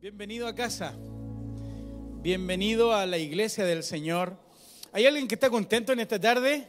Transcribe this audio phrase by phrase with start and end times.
[0.00, 0.94] Bienvenido a casa.
[2.22, 4.36] Bienvenido a la iglesia del Señor.
[4.92, 6.68] ¿Hay alguien que está contento en esta tarde?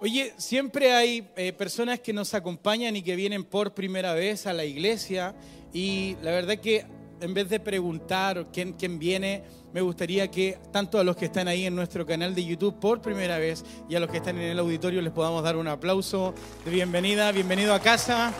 [0.00, 4.52] Oye, siempre hay eh, personas que nos acompañan y que vienen por primera vez a
[4.52, 5.34] la iglesia
[5.72, 6.86] y la verdad que
[7.20, 11.48] en vez de preguntar quién, quién viene, me gustaría que tanto a los que están
[11.48, 14.52] ahí en nuestro canal de YouTube por primera vez y a los que están en
[14.52, 18.32] el auditorio les podamos dar un aplauso de bienvenida, bienvenido a casa.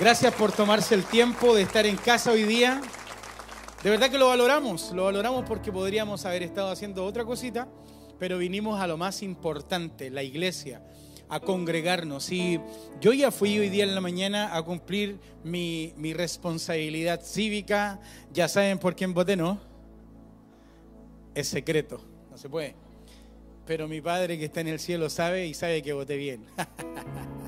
[0.00, 2.80] Gracias por tomarse el tiempo de estar en casa hoy día.
[3.82, 7.68] De verdad que lo valoramos, lo valoramos porque podríamos haber estado haciendo otra cosita,
[8.18, 10.82] pero vinimos a lo más importante, la iglesia,
[11.28, 12.32] a congregarnos.
[12.32, 12.58] Y
[13.00, 18.00] yo ya fui hoy día en la mañana a cumplir mi, mi responsabilidad cívica.
[18.32, 19.60] Ya saben por quién voté, ¿no?
[21.34, 22.00] Es secreto,
[22.30, 22.74] no se puede.
[23.66, 26.46] Pero mi padre que está en el cielo sabe y sabe que voté bien.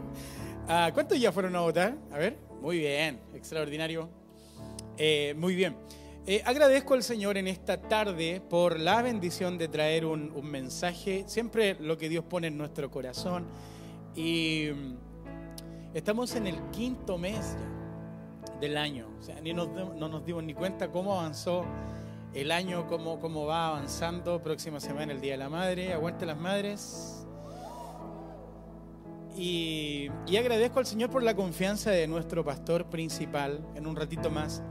[0.69, 1.95] Ah, ¿Cuántos ya fueron a votar?
[2.11, 4.09] A ver, muy bien, extraordinario.
[4.97, 5.77] Eh, muy bien.
[6.27, 11.25] Eh, agradezco al Señor en esta tarde por la bendición de traer un, un, mensaje,
[11.27, 13.45] siempre lo que Dios pone en nuestro corazón.
[14.17, 17.75] Y mm, estamos en el quinto mes ya
[18.61, 21.67] del año, o sea, ni nos, no nos dimos ni cuenta cómo avanzó
[22.33, 24.43] el año, cómo, cómo va avanzando.
[24.43, 27.24] Próxima semana, el Día de la Madre, aguante las madres.
[29.37, 33.67] Y, agradezco al Señor por la confianza de nuestro pastor principal.
[33.75, 34.63] En un ratito más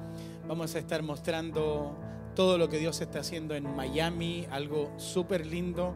[0.48, 1.98] vamos a estar mostrando
[2.36, 5.94] todo lo que Dios está haciendo en Miami, algo súper lindo,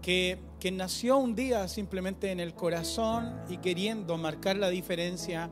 [0.00, 5.50] que, que nació un día simplemente en el corazón y queriendo marcar la diferencia,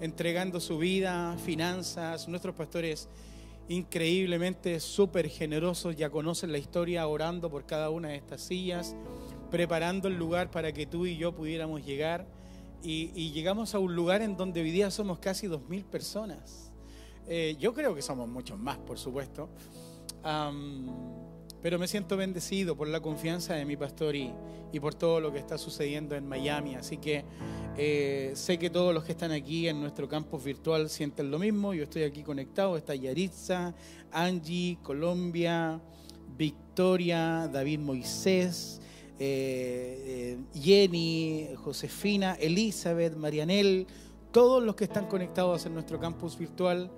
[0.00, 2.26] entregando su vida, finanzas.
[2.26, 3.08] Nuestros pastores
[3.68, 8.96] increíblemente súper generosos, ya conocen la historia, orando por cada una de estas sillas
[9.50, 12.26] preparando el lugar para que tú y yo pudiéramos llegar.
[12.82, 16.70] Y, y llegamos a un lugar en donde hoy día somos casi 2.000 personas.
[17.28, 19.48] Eh, yo creo que somos muchos más, por supuesto.
[20.24, 20.86] Um,
[21.62, 24.32] pero me siento bendecido por la confianza de mi pastor y,
[24.72, 26.76] y por todo lo que está sucediendo en Miami.
[26.76, 27.24] Así que
[27.76, 31.74] eh, sé que todos los que están aquí en nuestro campus virtual sienten lo mismo.
[31.74, 32.76] Yo estoy aquí conectado.
[32.76, 33.74] Está Yaritza,
[34.12, 35.80] Angie, Colombia,
[36.36, 38.80] Victoria, David Moisés.
[39.18, 43.86] Eh, eh, Jenny, Josefina, Elizabeth, Marianel,
[44.30, 46.90] todos los que están conectados en nuestro campus virtual,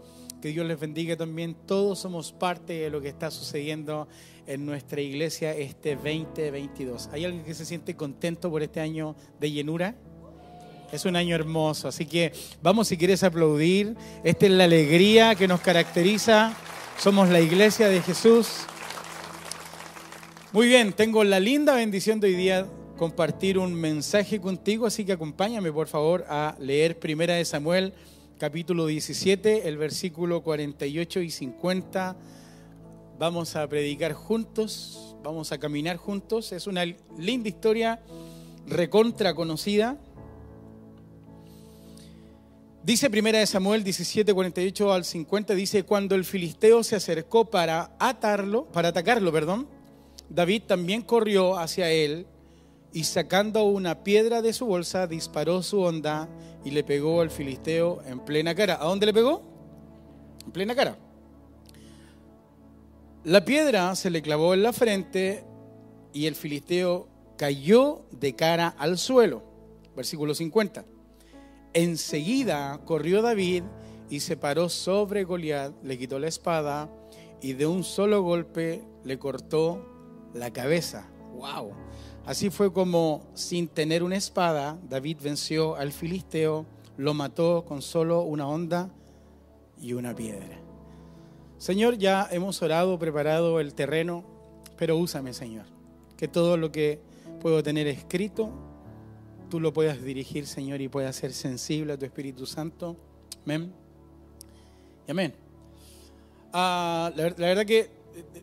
[0.42, 1.54] que Dios les bendiga también.
[1.66, 4.08] Todos somos parte de lo que está sucediendo
[4.46, 7.10] en nuestra iglesia este 2022.
[7.12, 9.94] ¿Hay alguien que se siente contento por este año de llenura?
[10.90, 13.94] Es un año hermoso, así que vamos si quieres aplaudir.
[14.24, 16.56] Esta es la alegría que nos caracteriza.
[16.98, 18.66] Somos la iglesia de Jesús.
[20.58, 25.12] Muy bien, tengo la linda bendición de hoy día compartir un mensaje contigo, así que
[25.12, 27.92] acompáñame por favor a leer Primera de Samuel
[28.38, 32.16] capítulo 17, el versículo 48 y 50.
[33.20, 36.50] Vamos a predicar juntos, vamos a caminar juntos.
[36.50, 36.84] Es una
[37.16, 38.00] linda historia
[38.66, 39.96] recontra conocida.
[42.82, 47.92] Dice Primera de Samuel 17, 48 al 50, dice, cuando el filisteo se acercó para
[48.00, 49.77] atarlo, para atacarlo, perdón,
[50.28, 52.26] David también corrió hacia él
[52.92, 56.28] y sacando una piedra de su bolsa disparó su onda
[56.64, 58.78] y le pegó al filisteo en plena cara.
[58.80, 59.42] ¿A dónde le pegó?
[60.44, 60.98] En plena cara.
[63.24, 65.44] La piedra se le clavó en la frente
[66.12, 69.42] y el filisteo cayó de cara al suelo.
[69.94, 70.84] Versículo 50.
[71.74, 73.64] Enseguida corrió David
[74.08, 76.90] y se paró sobre Goliat, le quitó la espada
[77.42, 79.97] y de un solo golpe le cortó
[80.34, 81.08] la cabeza.
[81.36, 81.72] ¡Wow!
[82.26, 86.66] Así fue como, sin tener una espada, David venció al filisteo,
[86.96, 88.90] lo mató con solo una onda
[89.80, 90.58] y una piedra.
[91.56, 94.24] Señor, ya hemos orado, preparado el terreno,
[94.76, 95.64] pero úsame, Señor.
[96.16, 97.00] Que todo lo que
[97.40, 98.50] puedo tener escrito,
[99.48, 102.96] tú lo puedas dirigir, Señor, y puedas ser sensible a tu Espíritu Santo.
[103.44, 103.72] Amén.
[105.06, 105.34] Y amén.
[106.52, 107.97] Ah, la, la verdad que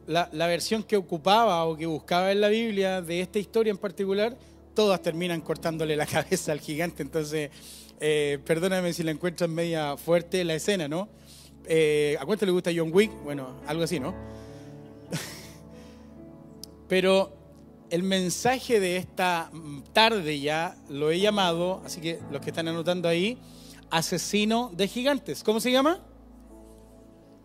[0.07, 4.37] la, versión que ocupaba o que buscaba en la Biblia de esta historia en particular,
[4.73, 7.03] todas terminan cortándole la cabeza al gigante.
[7.03, 7.51] Entonces,
[7.99, 11.09] eh, perdóname si la encuentras media fuerte la escena, ¿no?
[11.65, 13.11] Eh, ¿A cuánto le gusta John Wick?
[13.23, 14.13] Bueno, algo así, ¿no?
[16.87, 17.33] Pero
[17.89, 19.49] el mensaje de esta
[19.93, 23.37] tarde ya lo he llamado, así que los que están anotando ahí,
[23.89, 25.43] asesino de gigantes.
[25.43, 26.01] ¿Cómo se llama?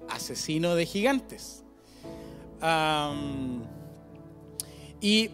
[0.08, 1.64] Asesino de gigantes.
[5.00, 5.30] Y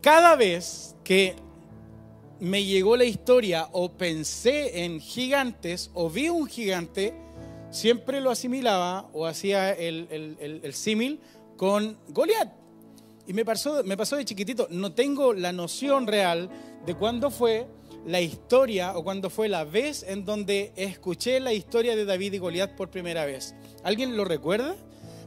[0.00, 1.36] cada vez que
[2.40, 7.14] me llegó la historia o pensé en gigantes o vi un gigante,
[7.70, 11.20] siempre lo asimilaba o hacía el, símil
[11.56, 12.52] con Goliat.
[13.26, 16.50] Y me pasó, me pasó de chiquitito, no tengo la noción real
[16.84, 17.66] de cuándo fue
[18.06, 22.38] la historia o cuándo fue la vez en donde escuché la historia de David y
[22.38, 23.54] Goliat por primera vez.
[23.84, 24.74] ¿Alguien lo recuerda?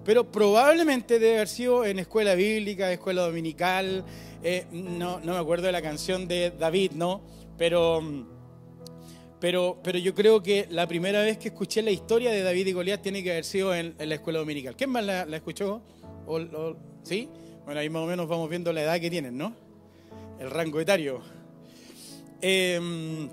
[0.06, 4.06] Pero probablemente debe haber sido en escuela bíblica, escuela dominical,
[4.44, 7.22] eh, no, no me acuerdo de la canción de David, ¿no?
[7.58, 8.02] Pero,
[9.40, 12.72] pero, pero yo creo que la primera vez que escuché la historia de David y
[12.74, 14.76] Goliat tiene que haber sido en, la escuela dominical.
[14.76, 15.82] ¿Quién más la, escuchó?
[17.02, 17.28] ¿Sí?
[17.66, 19.56] Bueno, ahí más o menos vamos viendo la edad que tienen, ¿no?
[20.40, 21.22] El rango etario.
[22.42, 23.28] Em,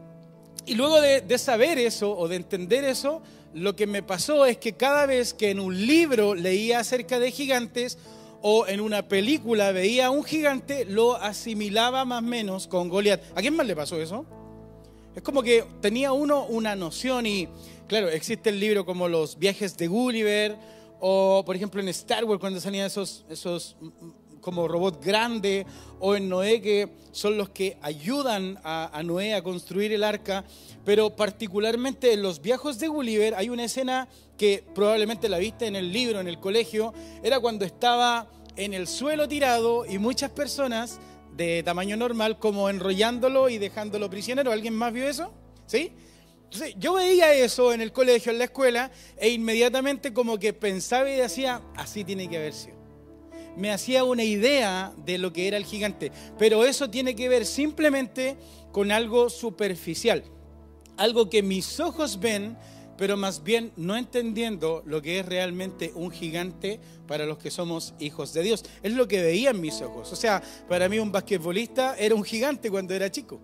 [0.64, 3.20] y luego de, saber eso o de entender eso,
[3.54, 7.30] lo que me pasó es que cada vez que en un libro leía acerca de
[7.30, 7.98] gigantes
[8.42, 13.20] o en una película veía a un gigante, lo asimilaba más o menos con Goliat.
[13.36, 14.26] ¿A quién más le pasó eso?
[15.14, 17.48] Es como que tenía uno una noción y,
[17.86, 20.56] claro, existe el libro como Los viajes de Gulliver
[21.00, 23.76] o, por ejemplo, en Star Wars cuando salían esos, esos
[24.42, 25.64] como robot grande,
[26.00, 30.44] o en Noé, que son los que ayudan a, Noé a construir el arca.
[30.84, 35.76] Pero particularmente en los viajes de Gulliver hay una escena que probablemente la viste en
[35.76, 36.92] el libro, en el colegio,
[37.22, 40.98] era cuando estaba en el suelo tirado y muchas personas
[41.36, 44.50] de tamaño normal como enrollándolo y dejándolo prisionero.
[44.50, 45.32] ¿Alguien más vio eso?
[45.66, 45.92] ¿Sí?
[46.44, 51.08] Entonces, yo veía eso en el colegio, en la escuela, e inmediatamente como que pensaba
[51.08, 52.81] y decía, así tiene que haber sido
[53.56, 56.12] me hacía una idea de lo que era el gigante.
[56.38, 58.36] Pero eso tiene que ver simplemente
[58.72, 60.24] con algo superficial,
[60.96, 62.56] algo que mis ojos ven,
[62.96, 67.94] pero más bien no entendiendo lo que es realmente un gigante para los que somos
[67.98, 68.64] hijos de Dios.
[68.82, 70.12] Es lo que veía en mis ojos.
[70.12, 73.40] O sea, para mí un basquetbolista era un gigante cuando era chico.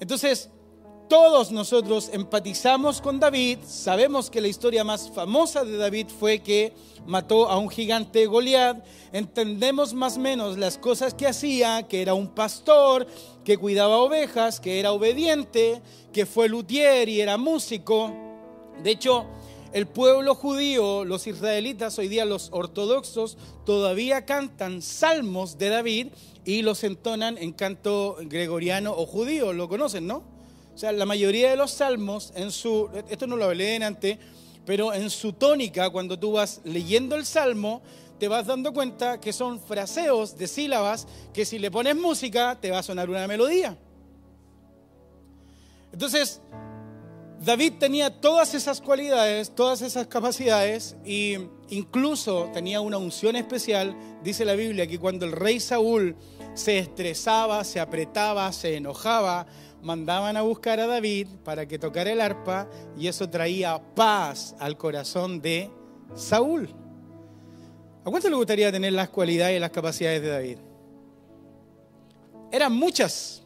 [0.00, 0.50] entonces,
[1.14, 6.72] todos nosotros empatizamos con David, sabemos que la historia más famosa de David fue que
[7.06, 12.14] mató a un gigante Goliat, entendemos más o menos las cosas que hacía, que era
[12.14, 13.06] un pastor,
[13.44, 15.82] que cuidaba ovejas, que era obediente,
[16.12, 18.12] que fue luthier y era músico.
[18.82, 19.24] De hecho,
[19.72, 26.08] el pueblo judío, los israelitas, hoy día los ortodoxos, todavía cantan salmos de David
[26.44, 30.33] y los entonan en canto gregoriano o judío, lo conocen, ¿no?
[30.74, 34.18] O sea, la mayoría de los salmos, en su, esto no lo hablé antes,
[34.66, 37.82] pero en su tónica, cuando tú vas leyendo el salmo,
[38.18, 42.70] te vas dando cuenta que son fraseos de sílabas que si le pones música te
[42.70, 43.76] va a sonar una melodía.
[45.92, 46.40] Entonces,
[47.44, 53.94] David tenía todas esas cualidades, todas esas capacidades e incluso tenía una unción especial.
[54.22, 56.16] Dice la Biblia que cuando el rey Saúl
[56.54, 59.46] se estresaba, se apretaba, se enojaba,
[59.84, 64.76] mandaban a buscar a David para que tocara el arpa y eso traía paz al
[64.76, 65.70] corazón de
[66.14, 66.68] Saúl.
[68.04, 70.58] ¿A cuánto le gustaría tener las cualidades y las capacidades de David?
[72.50, 73.42] Eran muchas.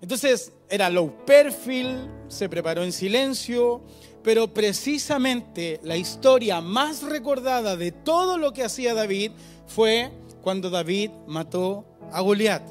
[0.00, 3.82] Entonces era low perfil, se preparó en silencio,
[4.22, 9.32] pero precisamente la historia más recordada de todo lo que hacía David
[9.66, 10.10] fue
[10.42, 12.62] cuando David mató a Goliat.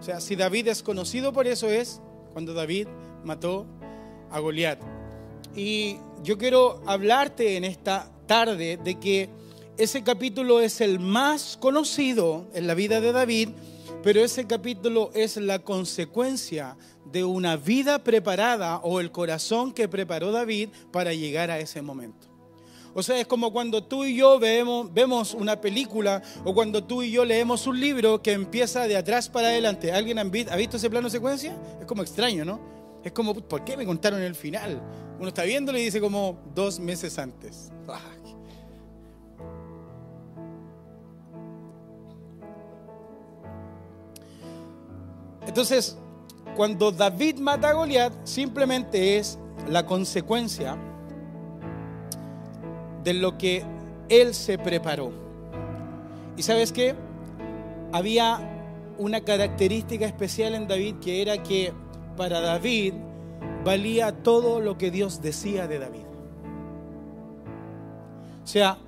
[0.00, 2.00] O sea, si David es conocido por eso es
[2.32, 2.88] cuando David
[3.22, 3.66] mató
[4.30, 4.80] a Goliat.
[5.54, 9.28] Y yo quiero hablarte en esta tarde de que
[9.76, 13.50] ese capítulo es el más conocido en la vida de David,
[14.02, 20.32] pero ese capítulo es la consecuencia de una vida preparada o el corazón que preparó
[20.32, 22.29] David para llegar a ese momento.
[22.94, 27.02] O sea, es como cuando tú y yo vemos, vemos una película o cuando tú
[27.02, 29.92] y yo leemos un libro que empieza de atrás para adelante.
[29.92, 31.56] ¿Alguien ha visto ese plano secuencia?
[31.80, 32.60] Es como extraño, ¿no?
[33.04, 34.82] Es como, ¿por qué me contaron el final?
[35.18, 37.70] Uno está viéndolo y dice como dos meses antes.
[45.46, 45.96] Entonces,
[46.56, 50.76] cuando David mata a Goliat, simplemente es la consecuencia
[53.02, 53.64] de lo que
[54.08, 55.12] él se preparó.
[56.36, 56.94] ¿Y sabes qué?
[57.92, 58.60] Había
[58.98, 61.72] una característica especial en David que era que
[62.16, 62.94] para David
[63.64, 66.04] valía todo lo que Dios decía de David.
[68.44, 68.78] O sea,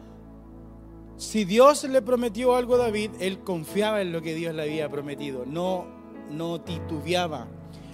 [1.16, 4.88] si Dios le prometió algo a David, él confiaba en lo que Dios le había
[4.90, 5.86] prometido, no,
[6.30, 7.46] no titubeaba.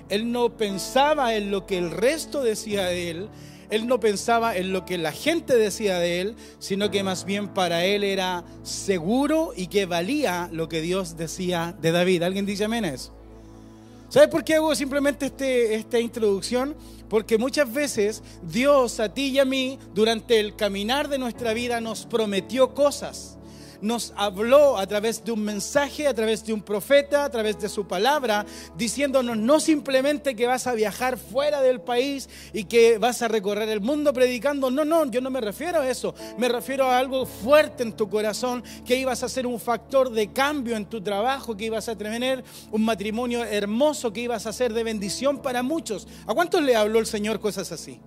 [0.08, 3.28] Él no pensaba en lo que el resto decía de él,
[3.70, 7.48] él no pensaba en lo que la gente decía de él, sino que más bien
[7.48, 12.22] para él era seguro y que valía lo que Dios decía de David.
[12.22, 12.96] ¿Alguien dice amén?
[14.08, 16.74] ¿Sabes por qué hago simplemente este, esta introducción?
[17.08, 21.80] Porque muchas veces Dios a ti y a mí durante el caminar de nuestra vida
[21.80, 23.37] nos prometió cosas
[23.80, 27.68] nos habló a través de un mensaje, a través de un profeta, a través de
[27.68, 28.44] su palabra,
[28.76, 33.68] diciéndonos no simplemente que vas a viajar fuera del país y que vas a recorrer
[33.68, 37.26] el mundo predicando, no, no, yo no me refiero a eso, me refiero a algo
[37.26, 41.56] fuerte en tu corazón, que ibas a ser un factor de cambio en tu trabajo,
[41.56, 46.08] que ibas a tener un matrimonio hermoso, que ibas a ser de bendición para muchos.
[46.26, 48.00] ¿A cuántos le habló el Señor cosas así?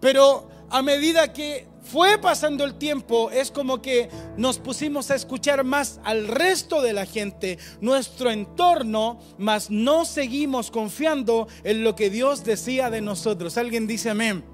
[0.00, 5.64] Pero a medida que fue pasando el tiempo, es como que nos pusimos a escuchar
[5.64, 12.10] más al resto de la gente, nuestro entorno, mas no seguimos confiando en lo que
[12.10, 13.56] Dios decía de nosotros.
[13.56, 14.44] Alguien dice amén.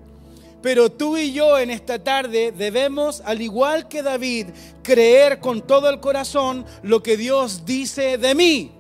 [0.63, 4.47] Pero tú y yo en esta tarde debemos, al igual que David,
[4.83, 8.73] creer con todo el corazón lo que Dios dice de mí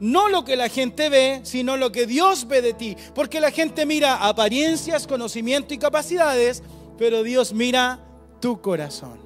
[0.00, 2.96] no lo que la gente ve, sino lo que Dios ve de ti.
[3.14, 6.62] Porque la gente mira apariencias, conocimiento y capacidades,
[7.00, 7.98] pero Dios mira
[8.42, 9.18] tu corazón.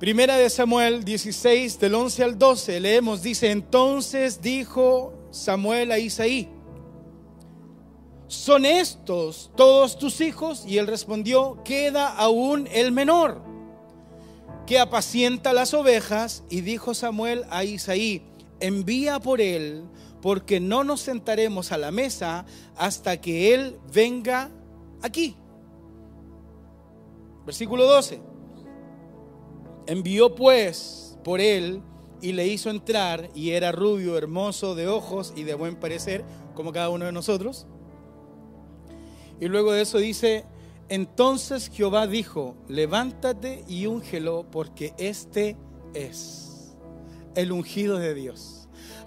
[0.00, 6.48] Primera de Samuel 16, del 11 al 12, leemos, dice, entonces dijo Samuel a Isaí,
[8.26, 10.64] ¿son estos todos tus hijos?
[10.66, 13.42] Y él respondió, queda aún el menor
[14.66, 18.22] que apacienta las ovejas, y dijo Samuel a Isaí,
[18.58, 19.84] envía por él,
[20.20, 22.44] porque no nos sentaremos a la mesa
[22.76, 24.50] hasta que él venga
[25.02, 25.36] aquí.
[27.46, 28.20] Versículo 12.
[29.86, 31.82] Envió pues por él
[32.20, 36.22] y le hizo entrar, y era rubio, hermoso de ojos y de buen parecer,
[36.54, 37.66] como cada uno de nosotros.
[39.40, 40.44] Y luego de eso dice,
[40.90, 45.56] entonces Jehová dijo, levántate y úngelo porque este
[45.94, 46.76] es
[47.34, 48.59] el ungido de Dios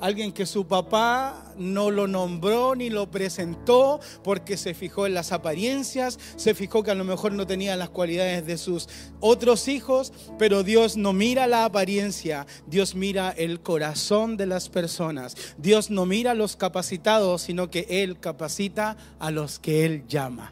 [0.03, 5.31] alguien que su papá no lo nombró ni lo presentó porque se fijó en las
[5.31, 8.89] apariencias, se fijó que a lo mejor no tenía las cualidades de sus
[9.21, 15.37] otros hijos, pero Dios no mira la apariencia, Dios mira el corazón de las personas.
[15.57, 20.51] Dios no mira a los capacitados, sino que Él capacita a los que Él llama.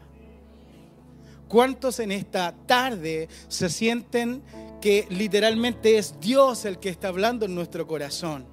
[1.48, 4.42] ¿Cuántos en esta tarde se sienten
[4.80, 8.51] que literalmente es Dios el que está hablando en nuestro corazón?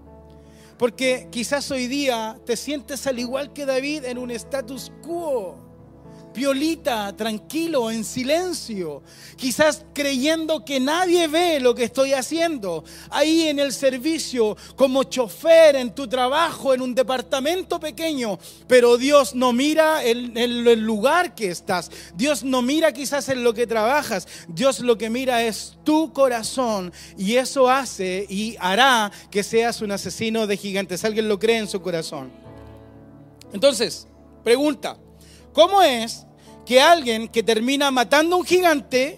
[0.79, 5.69] Porque quizás hoy día te sientes al igual que David en un status quo
[6.39, 9.03] piolita, tranquilo, en silencio,
[9.36, 15.75] quizás creyendo que nadie ve lo que estoy haciendo, ahí en el servicio, como chofer,
[15.75, 21.50] en tu trabajo, en un departamento pequeño, pero Dios no mira en, el lugar que
[21.50, 26.13] estás, Dios no mira quizás en lo que trabajas, Dios lo que mira es tu
[26.13, 31.03] corazón y eso hace y hará que seas un asesino de gigantes.
[31.03, 32.31] ¿Alguien lo cree en su corazón?
[33.51, 34.08] Entonces,
[34.41, 34.96] pregunta.
[35.53, 36.25] ¿Cómo es
[36.70, 39.18] que alguien que termina matando a un gigante,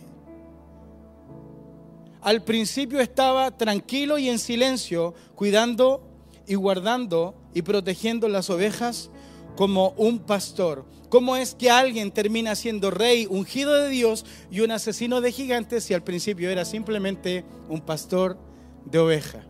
[2.22, 6.02] al principio estaba tranquilo y en silencio, cuidando
[6.48, 9.10] y guardando y protegiendo las ovejas
[9.58, 10.86] como un pastor?
[11.10, 15.84] ¿Cómo es que alguien termina siendo rey, ungido de Dios y un asesino de gigantes
[15.84, 18.38] si al principio era simplemente un pastor
[18.86, 19.46] de oveja?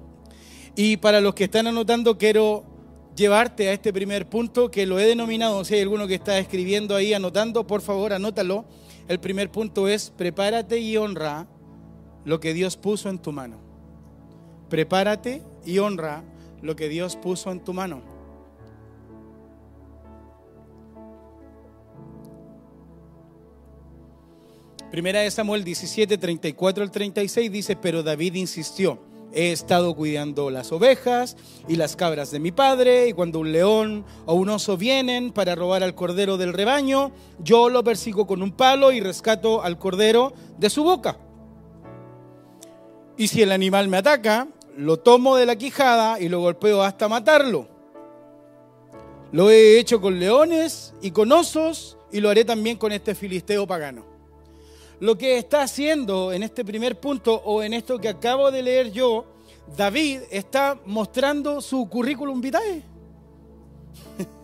[0.76, 2.66] Y para los que están anotando, quiero
[3.16, 6.96] llevarte a este primer punto que lo he denominado, si hay alguno que está escribiendo
[6.96, 8.66] ahí, anotando, por favor, anótalo.
[9.08, 11.48] El primer punto es, prepárate y honra
[12.24, 13.58] lo que Dios puso en tu mano.
[14.70, 16.24] Prepárate y honra
[16.62, 18.02] lo que Dios puso en tu mano.
[24.92, 30.74] Primera de Samuel 17, 34 al 36 dice, pero David insistió He estado cuidando las
[30.74, 35.32] ovejas y las cabras de mi padre, y cuando un león o un oso vienen
[35.32, 39.78] para robar al cordero del rebaño, yo lo persigo con un palo y rescato al
[39.78, 41.18] cordero de su boca.
[43.18, 47.08] Y si el animal me ataca, lo tomo de la quijada y lo golpeo hasta
[47.08, 47.68] matarlo.
[49.32, 53.66] Lo he hecho con leones y con osos y lo haré también con este filisteo
[53.66, 54.11] pagano
[55.02, 58.92] lo que está haciendo en este primer punto o en esto que acabo de leer
[58.92, 59.26] yo,
[59.76, 62.84] David está mostrando su currículum vitae.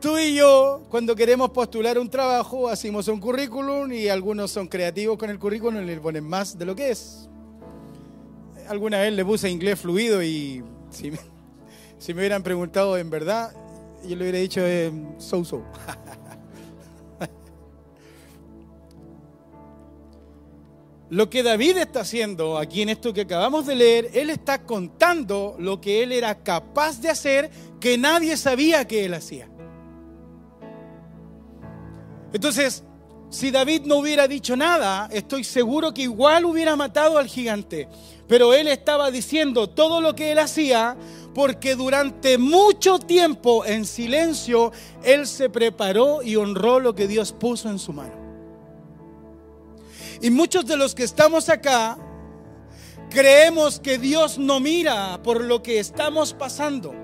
[0.00, 5.18] Tú y yo, cuando queremos postular un trabajo, hacemos un currículum y algunos son creativos
[5.18, 7.28] con el currículum y le ponen más de lo que es.
[8.68, 11.18] Alguna vez le puse inglés fluido y si me,
[11.98, 13.52] si me hubieran preguntado en verdad,
[14.04, 15.42] yo le hubiera dicho eh, so
[21.12, 25.56] Lo que David está haciendo aquí en esto que acabamos de leer, él está contando
[25.58, 29.46] lo que él era capaz de hacer que nadie sabía que él hacía.
[32.32, 32.82] Entonces,
[33.28, 37.88] si David no hubiera dicho nada, estoy seguro que igual hubiera matado al gigante.
[38.26, 40.96] Pero él estaba diciendo todo lo que él hacía
[41.34, 44.72] porque durante mucho tiempo en silencio
[45.04, 48.21] él se preparó y honró lo que Dios puso en su mano.
[50.22, 51.98] Y muchos de los que estamos acá
[53.10, 56.94] creemos que Dios no mira por lo que estamos pasando.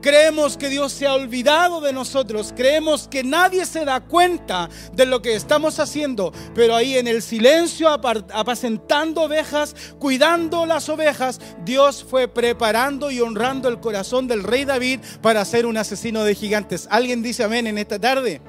[0.00, 2.54] Creemos que Dios se ha olvidado de nosotros.
[2.56, 6.32] Creemos que nadie se da cuenta de lo que estamos haciendo.
[6.54, 13.68] Pero ahí en el silencio, apacentando ovejas, cuidando las ovejas, Dios fue preparando y honrando
[13.68, 16.86] el corazón del rey David para ser un asesino de gigantes.
[16.90, 18.40] ¿Alguien dice amén en esta tarde?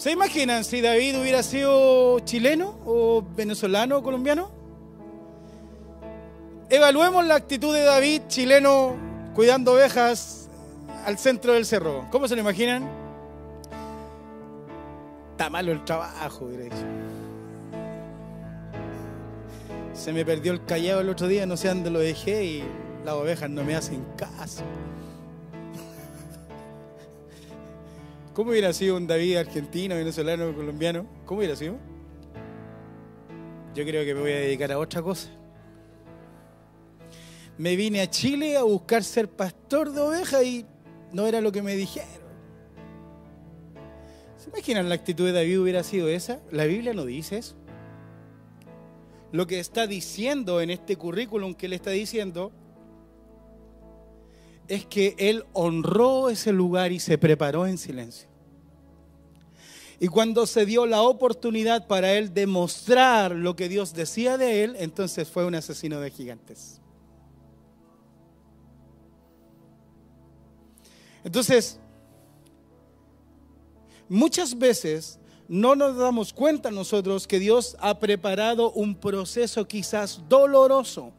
[0.00, 4.50] ¿Se imaginan si David hubiera sido chileno o venezolano o colombiano?
[6.70, 8.94] Evaluemos la actitud de David, chileno,
[9.34, 10.48] cuidando ovejas
[11.04, 12.06] al centro del cerro.
[12.10, 12.88] ¿Cómo se lo imaginan?
[15.32, 16.72] Está malo el trabajo, diréis.
[19.92, 22.64] Se me perdió el callado el otro día, no sé dónde lo dejé y
[23.04, 24.64] las ovejas no me hacen caso.
[28.40, 31.04] ¿Cómo hubiera sido un David argentino, venezolano, colombiano?
[31.26, 31.76] ¿Cómo hubiera sido?
[33.74, 35.28] Yo creo que me voy a dedicar a otra cosa.
[37.58, 40.64] Me vine a Chile a buscar ser pastor de ovejas y
[41.12, 42.08] no era lo que me dijeron.
[44.38, 46.40] ¿Se imaginan la actitud de David hubiera sido esa?
[46.50, 47.56] La Biblia no dice eso.
[49.32, 52.52] Lo que está diciendo en este currículum que él está diciendo
[54.66, 58.29] es que él honró ese lugar y se preparó en silencio.
[60.02, 64.76] Y cuando se dio la oportunidad para él demostrar lo que Dios decía de él,
[64.78, 66.80] entonces fue un asesino de gigantes.
[71.22, 71.78] Entonces,
[74.08, 81.12] muchas veces no nos damos cuenta nosotros que Dios ha preparado un proceso quizás doloroso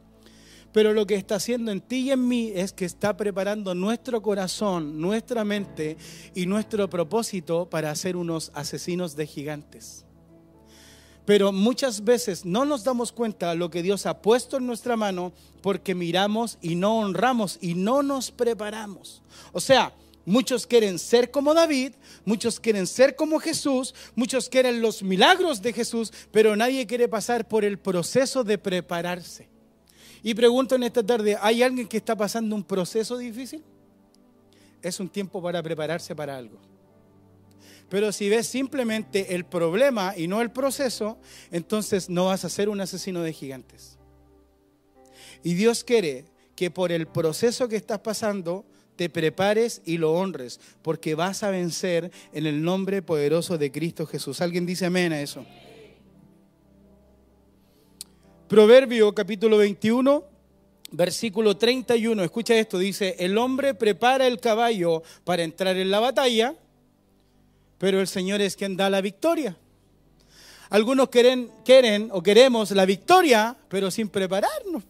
[0.72, 4.22] pero lo que está haciendo en ti y en mí es que está preparando nuestro
[4.22, 5.96] corazón, nuestra mente
[6.34, 10.06] y nuestro propósito para ser unos asesinos de gigantes.
[11.24, 14.96] Pero muchas veces no nos damos cuenta de lo que Dios ha puesto en nuestra
[14.96, 19.22] mano porque miramos y no honramos y no nos preparamos.
[19.52, 21.92] O sea, muchos quieren ser como David,
[22.24, 27.46] muchos quieren ser como Jesús, muchos quieren los milagros de Jesús, pero nadie quiere pasar
[27.46, 29.51] por el proceso de prepararse.
[30.22, 33.62] Y pregunto en esta tarde, ¿hay alguien que está pasando un proceso difícil?
[34.80, 36.58] Es un tiempo para prepararse para algo.
[37.88, 41.18] Pero si ves simplemente el problema y no el proceso,
[41.50, 43.98] entonces no vas a ser un asesino de gigantes.
[45.42, 46.24] Y Dios quiere
[46.56, 48.64] que por el proceso que estás pasando
[48.96, 54.06] te prepares y lo honres, porque vas a vencer en el nombre poderoso de Cristo
[54.06, 54.40] Jesús.
[54.40, 55.44] ¿Alguien dice amén a eso?
[58.52, 60.24] Proverbio capítulo 21,
[60.90, 62.22] versículo 31.
[62.22, 66.54] Escucha esto, dice, el hombre prepara el caballo para entrar en la batalla,
[67.78, 69.56] pero el Señor es quien da la victoria.
[70.68, 74.82] Algunos quieren, quieren o queremos la victoria, pero sin prepararnos.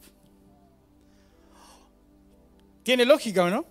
[2.82, 3.64] ¿Tiene lógica o no?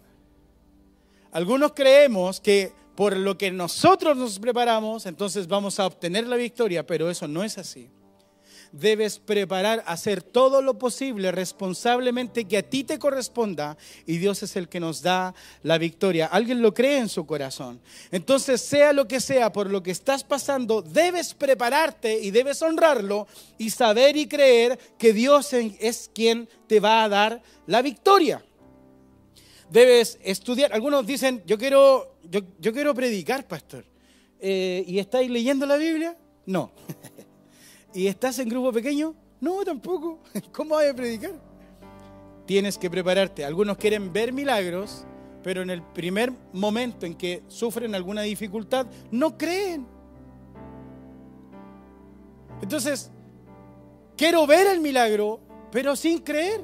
[1.34, 6.88] Algunos creemos que por lo que nosotros nos preparamos, entonces vamos a obtener la victoria,
[6.88, 7.90] pero eso no es así
[8.72, 14.56] debes preparar, hacer todo lo posible responsablemente que a ti te corresponda y Dios es
[14.56, 16.28] el que nos da la victoria.
[16.28, 17.82] Alguien lo cree en su corazón.
[18.12, 23.28] Entonces, sea lo que sea por lo que estás pasando, debes prepararte y debes honrarlo
[23.58, 28.44] y saber y creer que Dios es quien te va a dar la victoria.
[29.70, 30.74] Debes estudiar.
[30.74, 33.86] Algunos dicen, yo quiero, yo, quiero predicar, pastor.
[34.40, 36.18] Eh, ¿Y estáis leyendo la Biblia?
[36.46, 36.72] No.
[37.94, 39.16] ¿Y estás en grupo pequeño?
[39.40, 40.20] No, tampoco.
[40.52, 41.34] ¿Cómo vas a predicar?
[42.46, 43.44] Tienes que prepararte.
[43.44, 45.06] Algunos quieren ver milagros,
[45.44, 49.88] pero en el primer momento en que sufren alguna dificultad, no creen.
[52.62, 53.12] Entonces,
[54.16, 55.40] quiero ver el milagro,
[55.72, 56.62] pero sin creer.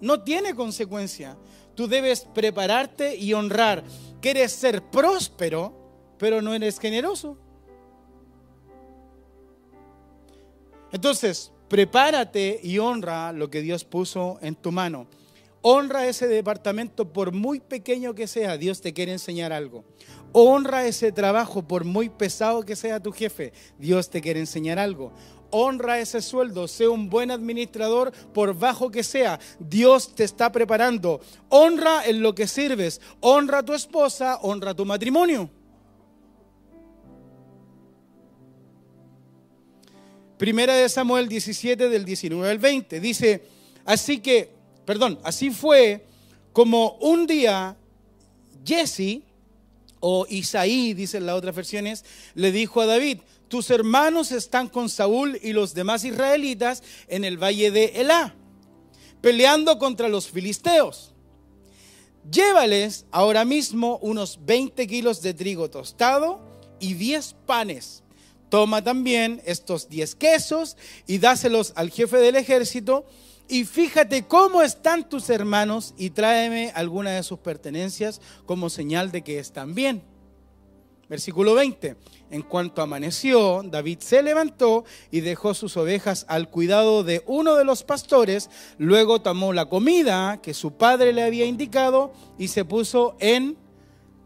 [0.00, 1.36] No tiene consecuencia.
[1.74, 3.84] Tú debes prepararte y honrar.
[4.20, 7.38] Quieres ser próspero, pero no eres generoso.
[10.92, 15.06] Entonces, prepárate y honra lo que Dios puso en tu mano.
[15.62, 19.84] Honra ese departamento por muy pequeño que sea, Dios te quiere enseñar algo.
[20.32, 25.12] Honra ese trabajo por muy pesado que sea tu jefe, Dios te quiere enseñar algo.
[25.50, 29.38] honra ese sueldo, sé un buen administrador por bajo que sea.
[29.58, 31.20] Dios te está preparando.
[31.48, 35.50] Honra en lo que sirves, honra a tu esposa, honra a tu matrimonio.
[40.40, 43.42] Primera de Samuel 17 del 19 al 20 dice,
[43.84, 44.48] así que,
[44.86, 46.06] perdón, así fue
[46.54, 47.76] como un día
[48.64, 49.20] Jesse
[50.00, 55.38] o Isaí, dicen las otras versiones, le dijo a David, tus hermanos están con Saúl
[55.42, 58.34] y los demás israelitas en el valle de Elá,
[59.20, 61.12] peleando contra los filisteos.
[62.32, 66.40] Llévales ahora mismo unos 20 kilos de trigo tostado
[66.80, 68.04] y 10 panes.
[68.50, 73.06] Toma también estos 10 quesos y dáselos al jefe del ejército
[73.48, 79.22] y fíjate cómo están tus hermanos y tráeme alguna de sus pertenencias como señal de
[79.22, 80.02] que están bien.
[81.08, 81.96] Versículo 20.
[82.30, 87.64] En cuanto amaneció, David se levantó y dejó sus ovejas al cuidado de uno de
[87.64, 93.16] los pastores, luego tomó la comida que su padre le había indicado y se puso
[93.18, 93.56] en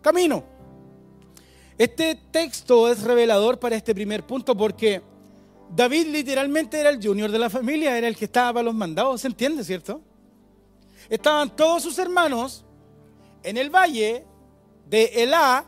[0.02, 0.53] camino.
[1.76, 5.02] Este texto es revelador para este primer punto porque
[5.74, 9.20] David literalmente era el junior de la familia, era el que estaba para los mandados,
[9.20, 10.00] ¿se entiende, cierto?
[11.08, 12.64] Estaban todos sus hermanos
[13.42, 14.24] en el valle
[14.88, 15.66] de Elá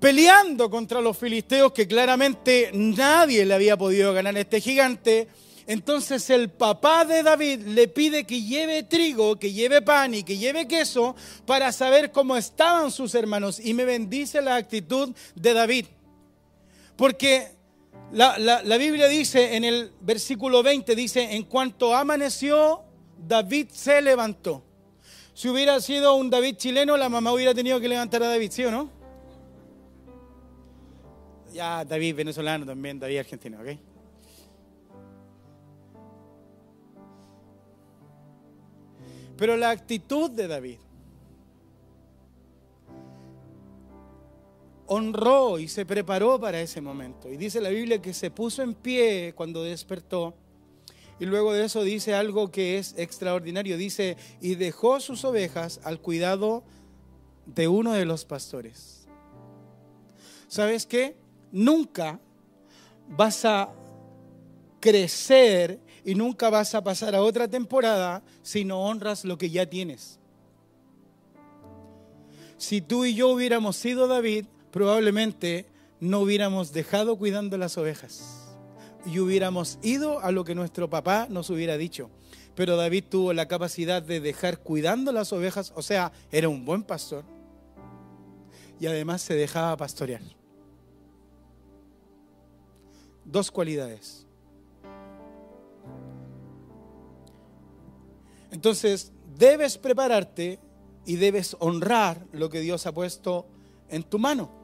[0.00, 5.28] peleando contra los filisteos que claramente nadie le había podido ganar a este gigante.
[5.66, 10.36] Entonces el papá de David le pide que lleve trigo, que lleve pan y que
[10.36, 11.14] lleve queso
[11.46, 13.60] para saber cómo estaban sus hermanos.
[13.60, 15.86] Y me bendice la actitud de David.
[16.96, 17.48] Porque
[18.12, 22.82] la, Biblia dice en el versículo 20, dice, en cuanto amaneció,
[23.16, 24.62] David se levantó.
[25.34, 28.64] Si hubiera sido un David chileno, la mamá hubiera tenido que levantar a David, ¿sí
[28.64, 28.90] o no?
[31.52, 33.91] Ya, David venezolano también, David argentino, ¿ok?
[39.42, 40.78] Pero la actitud de David
[44.86, 47.28] honró y se preparó para ese momento.
[47.28, 50.36] Y dice la Biblia que se puso en pie cuando despertó.
[51.18, 53.76] Y luego de eso dice algo que es extraordinario.
[53.76, 56.62] Dice, y dejó sus ovejas al cuidado
[57.44, 59.08] de uno de los pastores.
[60.46, 61.16] ¿Sabes qué?
[61.50, 62.20] Nunca
[63.08, 63.74] vas a
[64.78, 69.66] crecer y nunca vas a pasar a otra temporada si no honras lo que ya
[69.66, 70.18] tienes.
[72.56, 75.66] Si tú y yo hubiéramos sido David, probablemente
[76.00, 78.42] no hubiéramos dejado cuidando las ovejas
[79.04, 82.10] y hubiéramos ido a lo que nuestro papá nos hubiera dicho.
[82.54, 86.82] Pero David tuvo la capacidad de dejar cuidando las ovejas, o sea, era un buen
[86.82, 87.24] pastor
[88.78, 90.22] y además se dejaba pastorear.
[93.24, 94.26] Dos cualidades.
[98.52, 100.60] Entonces, debes prepararte
[101.04, 103.46] y debes honrar lo que Dios ha puesto
[103.88, 104.62] en tu mano.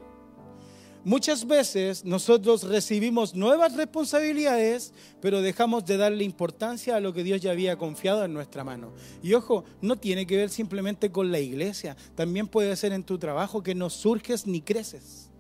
[1.05, 7.41] Muchas veces nosotros recibimos nuevas responsabilidades, pero dejamos de darle importancia a lo que Dios
[7.41, 8.93] ya había confiado en nuestra mano.
[9.23, 13.19] Y ojo, no tiene que ver simplemente con la iglesia, también puede ser en tu
[13.19, 15.31] trabajo que no surges ni creces.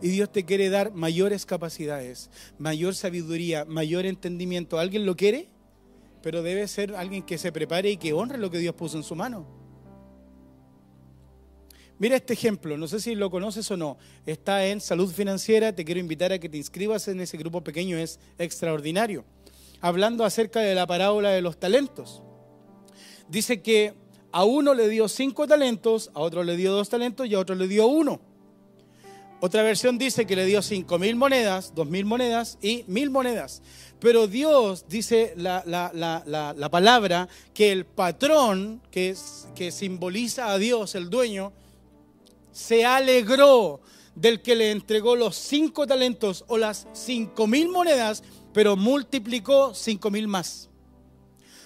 [0.00, 4.78] Y Dios te quiere dar mayores capacidades, mayor sabiduría, mayor entendimiento.
[4.78, 5.48] ¿Alguien lo quiere?
[6.22, 9.02] Pero debe ser alguien que se prepare y que honre lo que Dios puso en
[9.02, 9.46] su mano.
[11.98, 13.96] Mira este ejemplo, no sé si lo conoces o no.
[14.26, 17.96] Está en Salud Financiera, te quiero invitar a que te inscribas en ese grupo pequeño,
[17.96, 19.24] es extraordinario.
[19.80, 22.22] Hablando acerca de la parábola de los talentos.
[23.28, 23.94] Dice que
[24.32, 27.54] a uno le dio cinco talentos, a otro le dio dos talentos y a otro
[27.54, 28.20] le dio uno.
[29.44, 33.60] Otra versión dice que le dio cinco mil monedas, dos mil monedas y mil monedas.
[33.98, 39.16] Pero Dios dice la, la, palabra que el patrón, que,
[39.56, 41.52] que simboliza a Dios, el dueño,
[42.52, 43.80] se alegró
[44.14, 50.08] del que le entregó los cinco talentos o las cinco mil monedas, pero multiplicó cinco
[50.08, 50.70] mil más.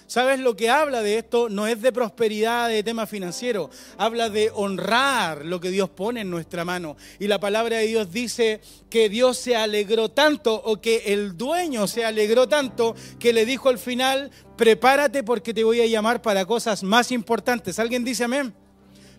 [0.07, 1.49] ¿Sabes lo que habla de esto?
[1.49, 3.69] No es de prosperidad, de tema financiero.
[3.97, 6.97] Habla de honrar lo que Dios pone en nuestra mano.
[7.19, 11.87] Y la palabra de Dios dice que Dios se alegró tanto o que el dueño
[11.87, 16.45] se alegró tanto que le dijo al final, prepárate porque te voy a llamar para
[16.45, 17.77] cosas más importantes.
[17.77, 18.53] ¿Alguien dice amén?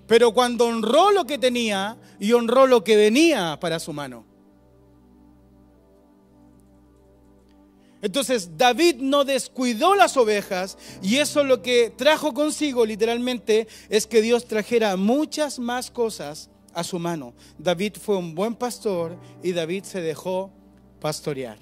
[0.08, 4.24] pero cuando honró lo que tenía y honró lo que venía para su mano.
[8.00, 14.22] Entonces David no descuidó las ovejas y eso lo que trajo consigo literalmente es que
[14.22, 17.34] Dios trajera muchas más cosas a su mano.
[17.58, 20.52] David fue un buen pastor y David se dejó
[21.00, 21.58] pastorear.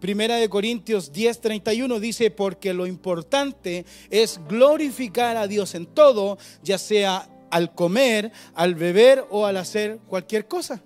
[0.00, 6.76] Primera de Corintios 10:31 dice, porque lo importante es glorificar a Dios en todo, ya
[6.76, 10.82] sea al comer, al beber o al hacer cualquier cosa.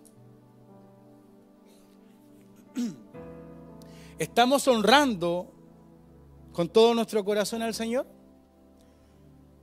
[4.19, 5.53] ¿Estamos honrando
[6.53, 8.07] con todo nuestro corazón al Señor?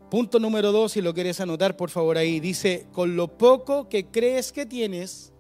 [0.10, 4.06] Punto número dos, si lo quieres anotar, por favor, ahí dice, con lo poco que
[4.06, 5.34] crees que tienes,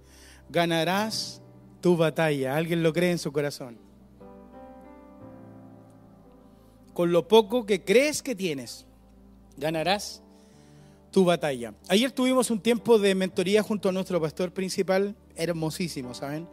[0.49, 1.41] ganarás
[1.79, 2.57] tu batalla.
[2.57, 3.77] ¿Alguien lo cree en su corazón?
[6.93, 8.85] Con lo poco que crees que tienes,
[9.55, 10.21] ganarás
[11.11, 11.73] tu batalla.
[11.87, 16.49] Ayer tuvimos un tiempo de mentoría junto a nuestro pastor principal, hermosísimo, ¿saben?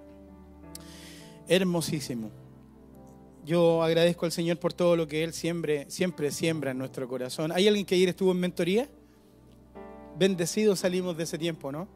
[1.48, 2.41] Hermosísimo.
[3.44, 7.50] Yo agradezco al Señor por todo lo que Él siempre, siempre siembra en nuestro corazón.
[7.50, 8.88] ¿Hay alguien que ayer estuvo en mentoría?
[10.16, 11.88] Bendecidos salimos de ese tiempo, ¿no?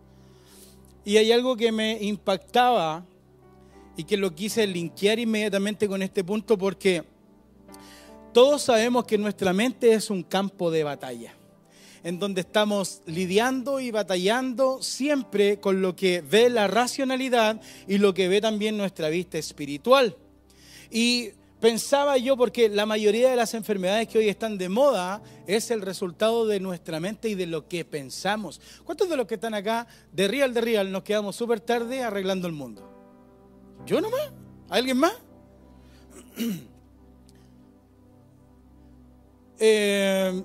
[1.04, 3.04] Y hay algo que me impactaba
[3.96, 7.04] y que lo quise linkear inmediatamente con este punto porque
[8.32, 11.32] todos sabemos que nuestra mente es un campo de batalla
[12.02, 18.14] en donde estamos lidiando y batallando siempre con lo que ve la racionalidad y lo
[18.14, 20.16] que ve también nuestra vista espiritual.
[20.90, 25.70] Y pensaba yo, porque la mayoría de las enfermedades que hoy están de moda es
[25.70, 28.60] el resultado de nuestra mente y de lo que pensamos.
[28.84, 32.46] ¿Cuántos de los que están acá, de real de real, nos quedamos súper tarde arreglando
[32.46, 32.88] el mundo?
[33.86, 34.32] ¿Yo nomás?
[34.68, 35.14] ¿Alguien más?
[39.58, 40.42] Eh,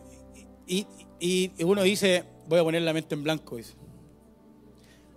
[1.20, 3.58] y, uno dice, voy a poner la mente en blanco,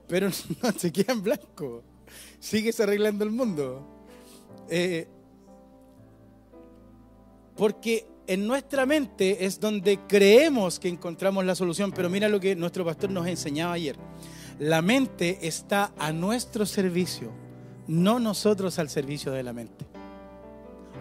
[0.08, 0.28] Pero
[0.62, 1.84] no se queda en blanco.
[2.40, 3.87] Sigues arreglando el mundo.
[4.68, 5.06] Eh,
[7.57, 11.93] porque en nuestra mente es donde creemos que encontramos la solución.
[11.93, 13.97] Pero mira lo que nuestro pastor nos enseñaba ayer.
[14.59, 17.33] La mente está a nuestro servicio,
[17.88, 19.85] no nosotros al servicio de la mente.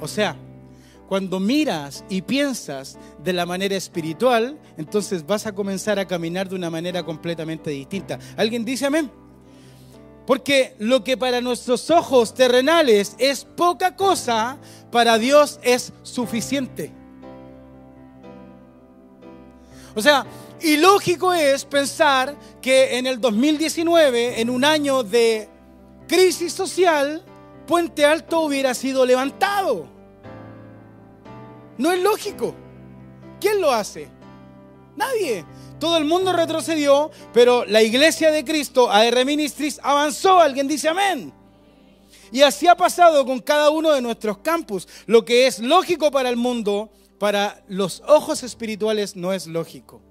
[0.02, 0.36] O sea,
[1.08, 6.56] cuando miras y piensas de la manera espiritual, entonces vas a comenzar a caminar de
[6.56, 8.18] una manera completamente distinta.
[8.36, 9.12] ¿Alguien dice amén?
[10.26, 14.58] Porque lo que para nuestros ojos terrenales es poca cosa,
[14.94, 16.92] para Dios es suficiente.
[19.96, 20.24] O sea,
[20.62, 25.50] ilógico es pensar que en el 2019, en un año de
[26.08, 27.26] crisis social,
[27.66, 29.88] Puente Alto hubiera sido levantado.
[31.80, 32.54] No es lógico.
[33.42, 34.08] ¿Quién lo hace?
[34.96, 35.44] Nadie.
[35.80, 40.40] Todo el mundo retrocedió, pero la iglesia de Cristo, AR Ministries, avanzó.
[40.40, 41.34] Alguien dice amén.
[42.34, 44.88] Y así ha pasado con cada uno de nuestros campus.
[45.06, 50.02] Lo que es lógico para el mundo, para los ojos espirituales no es lógico.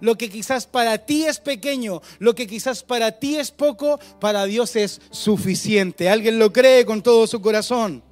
[0.00, 4.44] Lo que quizás para ti es pequeño, lo que quizás para ti es poco, para
[4.44, 6.10] Dios es suficiente.
[6.10, 8.02] Alguien lo cree con todo su corazón.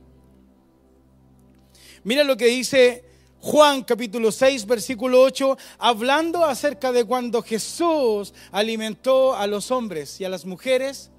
[2.04, 3.04] Mira lo que dice
[3.40, 10.24] Juan capítulo 6, versículo 8, hablando acerca de cuando Jesús alimentó a los hombres y
[10.24, 11.11] a las mujeres.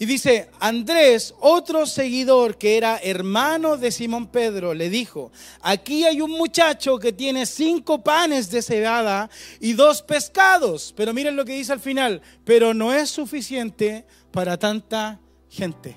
[0.00, 6.20] Y dice, Andrés, otro seguidor que era hermano de Simón Pedro, le dijo, aquí hay
[6.20, 10.94] un muchacho que tiene cinco panes de cebada y dos pescados.
[10.96, 15.96] Pero miren lo que dice al final, pero no es suficiente para tanta gente.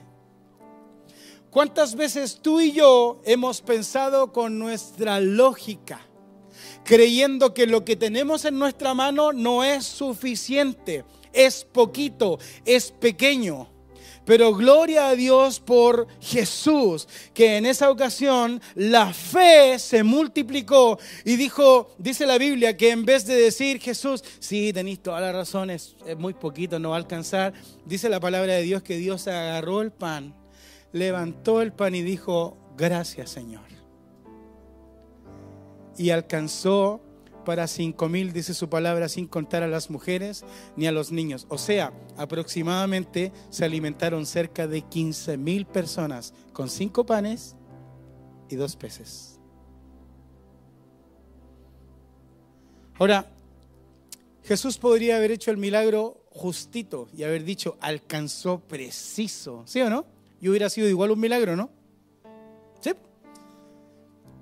[1.51, 6.01] ¿Cuántas veces tú y yo hemos pensado con nuestra lógica,
[6.85, 13.70] creyendo que lo que tenemos en nuestra mano no es suficiente, es poquito, es pequeño?
[14.31, 21.35] Pero gloria a Dios por Jesús, que en esa ocasión la fe se multiplicó y
[21.35, 25.69] dijo, dice la Biblia, que en vez de decir Jesús, sí, tenéis toda la razón,
[25.69, 27.51] es, es muy poquito, no va a alcanzar,
[27.83, 30.33] dice la palabra de Dios que Dios agarró el pan
[30.93, 33.65] levantó el pan y dijo, gracias Señor.
[35.97, 37.01] Y alcanzó
[37.43, 40.43] para cinco mil, dice su palabra, sin contar a las mujeres
[40.75, 41.45] ni a los niños.
[41.49, 47.55] O sea, aproximadamente se alimentaron cerca de 15 mil personas con cinco panes
[48.49, 49.39] y dos peces.
[52.99, 53.31] Ahora,
[54.43, 60.05] Jesús podría haber hecho el milagro justito y haber dicho, alcanzó preciso, ¿sí o no?
[60.41, 61.69] y hubiera sido igual un milagro, ¿no?
[62.81, 62.91] ¿Sí?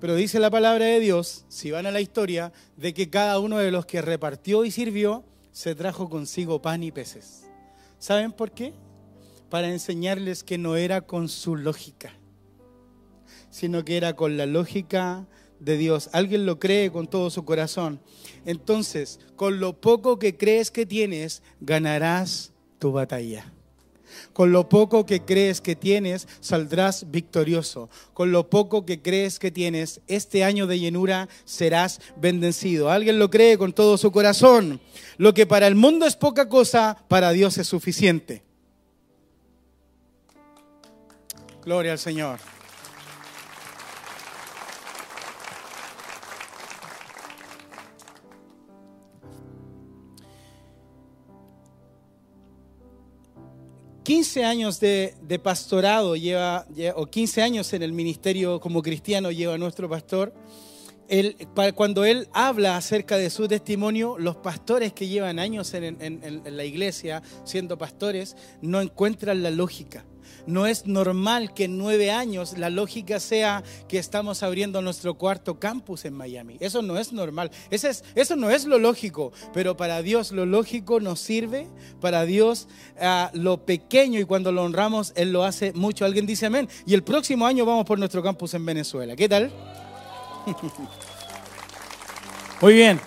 [0.00, 3.58] Pero dice la palabra de Dios, si van a la historia, de que cada uno
[3.58, 7.44] de los que repartió y sirvió se trajo consigo pan y peces.
[7.98, 8.72] ¿Saben por qué?
[9.50, 12.12] Para enseñarles que no era con su lógica,
[13.50, 15.26] sino que era con la lógica
[15.58, 16.08] de Dios.
[16.12, 18.00] Alguien lo cree con todo su corazón.
[18.46, 23.52] Entonces, con lo poco que crees que tienes, ganarás tu batalla.
[24.32, 27.88] Con lo poco que crees que tienes, saldrás victorioso.
[28.12, 32.90] Con lo poco que crees que tienes, este año de llenura serás bendecido.
[32.90, 34.80] ¿Alguien lo cree con todo su corazón?
[35.18, 38.42] Lo que para el mundo es poca cosa, para Dios es suficiente.
[41.64, 42.59] Gloria al Señor.
[54.02, 59.88] 15 años de, pastorado lleva, o 15 años en el ministerio como cristiano lleva nuestro
[59.88, 60.34] pastor.
[61.74, 67.22] cuando él habla acerca de su testimonio, los pastores que llevan años en la iglesia
[67.44, 70.04] siendo pastores no encuentran la lógica.
[70.46, 75.58] No es normal que en nueve años la lógica sea que estamos abriendo nuestro cuarto
[75.58, 76.56] campus en Miami.
[76.60, 77.50] Eso no es normal.
[77.70, 79.32] Eso, es, eso no es lo lógico.
[79.52, 81.68] Pero para Dios lo lógico nos sirve.
[82.00, 82.68] Para Dios
[83.00, 86.04] ah, lo pequeño y cuando lo honramos, Él lo hace mucho.
[86.04, 86.68] Alguien dice amén.
[86.86, 89.16] Y el próximo año vamos por nuestro campus en Venezuela.
[89.16, 89.50] ¿Qué tal?
[92.60, 93.00] Muy bien.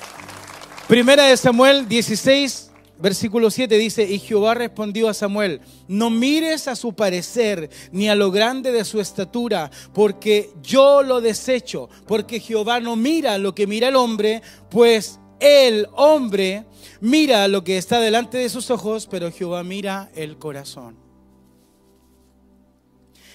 [0.87, 2.71] Primera de Samuel 16,
[3.03, 8.15] Versículo 7 dice, y Jehová respondió a Samuel, no mires a su parecer ni a
[8.15, 13.67] lo grande de su estatura, porque yo lo desecho, porque Jehová no mira lo que
[13.67, 16.63] mira el hombre, pues el hombre
[17.01, 20.95] mira lo que está delante de sus ojos, pero Jehová mira el corazón.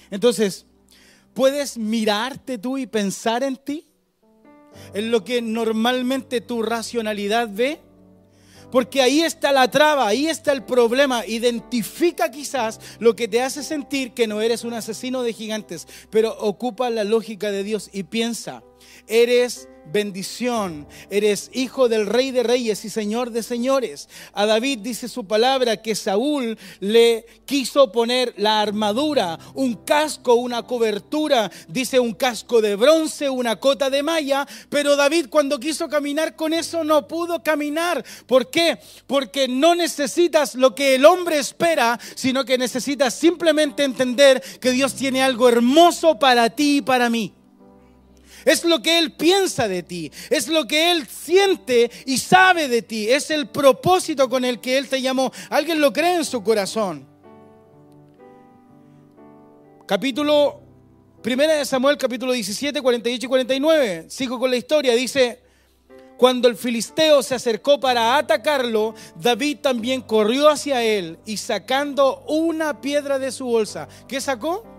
[0.09, 0.65] Entonces,
[1.35, 3.85] ¿puedes mirarte tú y pensar en ti?
[4.95, 7.81] En lo que normalmente tu racionalidad ve.
[8.71, 11.25] Porque ahí está la traba, ahí está el problema.
[11.25, 16.37] Identifica quizás lo que te hace sentir que no eres un asesino de gigantes, pero
[16.39, 18.63] ocupa la lógica de Dios y piensa,
[19.07, 20.87] eres bendición.
[21.09, 24.09] Eres hijo del rey de reyes y señor de señores.
[24.33, 30.63] A David dice su palabra que Saúl le quiso poner la armadura, un casco, una
[30.63, 36.35] cobertura, dice un casco de bronce, una cota de malla, pero David cuando quiso caminar
[36.35, 38.03] con eso no pudo caminar.
[38.27, 38.79] ¿Por qué?
[39.07, 44.95] Porque no necesitas lo que el hombre espera, sino que necesitas simplemente entender que Dios
[44.95, 47.33] tiene algo hermoso para ti y para mí.
[48.45, 50.11] Es lo que Él piensa de ti.
[50.29, 53.09] Es lo que Él siente y sabe de ti.
[53.09, 55.31] Es el propósito con el que Él te llamó.
[55.49, 57.07] Alguien lo cree en su corazón.
[59.85, 60.61] Capítulo,
[61.21, 64.05] primera de Samuel, capítulo 17, 48 y 49.
[64.09, 64.93] Sigo con la historia.
[64.93, 65.41] Dice,
[66.19, 72.81] cuando el filisteo se acercó para atacarlo, David también corrió hacia él y sacando una
[72.81, 73.87] piedra de su bolsa.
[74.05, 74.78] ¿Qué sacó?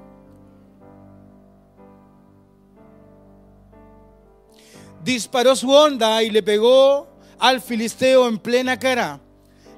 [5.05, 7.09] Disparó su onda y le pegó
[7.39, 9.21] al filisteo en plena cara.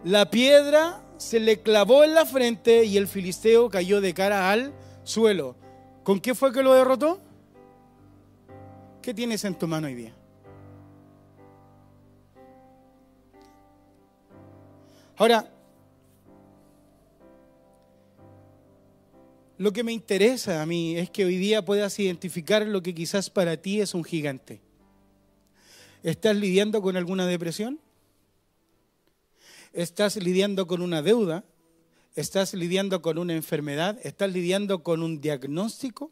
[0.04, 4.72] La piedra se le clavó en la frente y el filisteo cayó de cara al
[5.04, 5.56] suelo.
[6.02, 7.20] ¿Con qué fue que lo derrotó?
[9.00, 10.14] ¿Qué tienes en tu mano hoy día?
[15.16, 15.48] Ahora,
[19.58, 23.30] lo que me interesa a mí es que hoy día puedas identificar lo que quizás
[23.30, 24.60] para ti es un gigante.
[26.02, 27.78] ¿Estás lidiando con alguna depresión?
[29.72, 31.44] ¿Estás lidiando con una deuda?
[32.16, 33.98] ¿Estás lidiando con una enfermedad?
[34.02, 36.10] ¿Estás lidiando con un diagnóstico?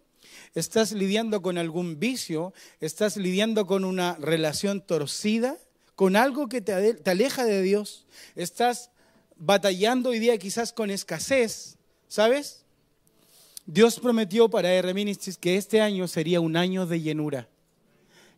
[0.54, 2.54] ¿Estás lidiando con algún vicio?
[2.80, 5.58] ¿Estás lidiando con una relación torcida?
[5.96, 8.06] ¿Con algo que te aleja de Dios?
[8.36, 8.90] ¿Estás
[9.36, 11.76] batallando hoy día quizás con escasez?
[12.06, 12.64] ¿Sabes?
[13.66, 17.48] Dios prometió para R Ministries que este año sería un año de llenura.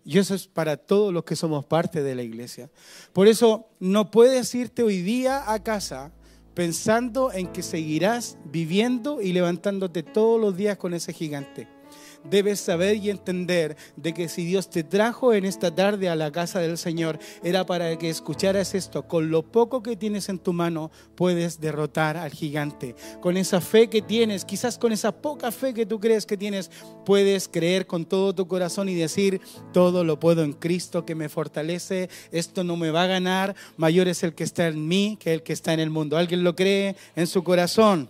[0.04, 2.70] Y eso es para todos los que somos parte de la iglesia.
[3.12, 6.12] Por eso no puedes irte hoy día a casa
[6.54, 11.81] pensando en que seguirás viviendo y levantándote todos los días con ese gigante
[12.24, 16.30] debes saber y entender de que si Dios te trajo en esta tarde a la
[16.30, 19.02] casa del Señor, era para que escucharas esto.
[19.06, 22.94] Con lo poco que tienes en tu mano, puedes derrotar al gigante.
[23.20, 26.70] Con esa fe que tienes, quizás con esa poca fe que tú crees que tienes,
[27.04, 29.40] puedes creer con todo tu corazón y decir,
[29.72, 34.08] todo lo puedo en Cristo que me fortalece, esto no me va a ganar, mayor
[34.08, 36.16] es el que está en mí que el que está en el mundo.
[36.16, 38.08] ¿Alguien lo cree en su corazón?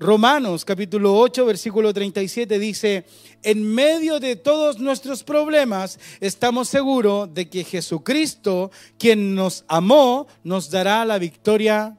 [0.00, 3.04] Romanos capítulo 8, versículo 37 dice,
[3.42, 10.70] en medio de todos nuestros problemas estamos seguros de que Jesucristo, quien nos amó, nos
[10.70, 11.98] dará la victoria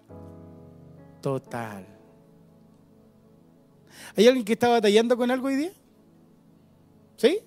[1.21, 1.85] total.
[4.15, 5.71] ¿Hay alguien que está batallando con algo hoy día?
[7.17, 7.39] ¿Sí?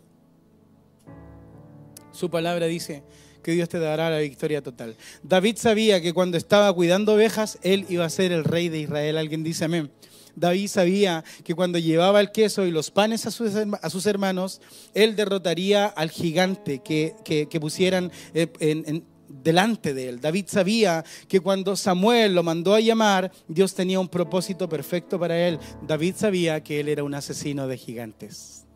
[2.13, 3.03] Su palabra dice
[3.43, 4.97] que Dios te dará la victoria total.
[5.23, 9.17] David sabía que cuando estaba cuidando ovejas, él iba a ser el rey de Israel.
[9.17, 9.91] Alguien dice amén.
[10.37, 14.61] David sabía que cuando llevaba el queso y los panes a sus, hermanos,
[14.95, 19.05] él derrotaría al gigante que, pusieran eh, en,
[19.43, 20.21] delante de él.
[20.21, 25.39] David sabía que cuando Samuel lo mandó a llamar, Dios tenía un propósito perfecto para
[25.49, 25.59] él.
[25.87, 28.67] David sabía que él era un asesino de gigantes.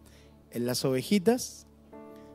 [0.50, 1.66] En las ovejitas,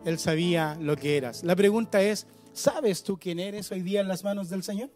[0.06, 1.44] él sabía lo que eras.
[1.44, 4.90] La pregunta es, ¿sabes tú quién eres hoy día en las manos del Señor?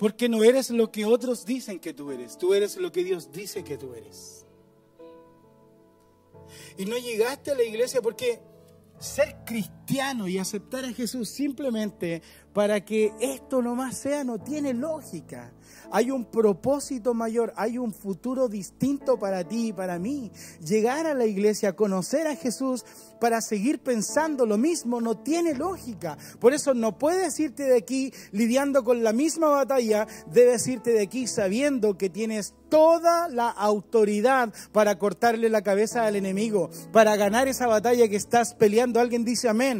[0.00, 3.30] Porque no eres lo que otros dicen que tú eres, tú eres lo que Dios
[3.32, 4.46] dice que tú eres.
[6.78, 8.40] Y no llegaste a la iglesia porque
[8.98, 9.79] ser cristiano
[10.28, 12.22] y aceptar a Jesús simplemente
[12.52, 15.52] para que esto nomás sea no tiene lógica.
[15.92, 20.30] Hay un propósito mayor, hay un futuro distinto para ti y para mí.
[20.64, 22.84] Llegar a la iglesia, conocer a Jesús
[23.20, 26.16] para seguir pensando lo mismo no tiene lógica.
[26.38, 31.02] Por eso no puedes irte de aquí lidiando con la misma batalla, debes irte de
[31.02, 37.48] aquí sabiendo que tienes toda la autoridad para cortarle la cabeza al enemigo, para ganar
[37.48, 39.00] esa batalla que estás peleando.
[39.00, 39.79] Alguien dice amén.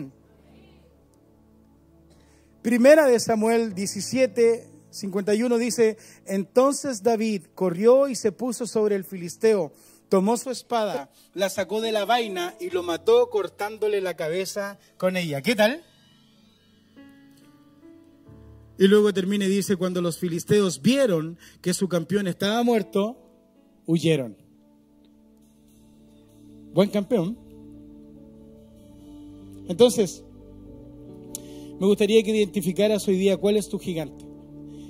[2.63, 5.97] Primera de Samuel 17, 51 dice,
[6.27, 9.73] entonces David corrió y se puso sobre el filisteo,
[10.11, 15.17] tomó su espada, la sacó de la vaina y lo mató cortándole la cabeza con
[15.17, 15.41] ella.
[15.41, 15.83] ¿Qué tal?
[18.77, 23.17] Y luego termina y dice, cuando los filisteos vieron que su campeón estaba muerto,
[23.87, 24.37] huyeron.
[26.73, 27.39] Buen campeón.
[29.69, 30.25] Entonces,
[31.81, 34.27] me gustaría que identificaras hoy día cuál es tu gigante,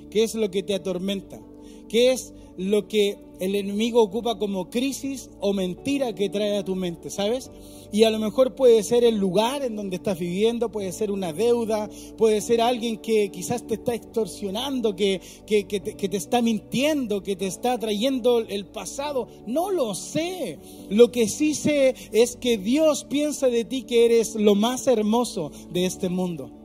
[0.09, 1.41] qué es lo que te atormenta,
[1.87, 6.75] qué es lo que el enemigo ocupa como crisis o mentira que trae a tu
[6.75, 7.49] mente, ¿sabes?
[7.93, 11.31] Y a lo mejor puede ser el lugar en donde estás viviendo, puede ser una
[11.31, 16.41] deuda, puede ser alguien que quizás te está extorsionando, que, que, te, que te está
[16.41, 19.29] mintiendo, que te está trayendo el pasado.
[19.47, 20.59] No lo sé.
[20.89, 25.51] Lo que sí sé es que Dios piensa de ti que eres lo más hermoso
[25.71, 26.60] de este mundo.